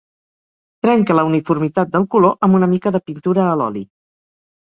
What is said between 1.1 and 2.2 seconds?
la uniformitat del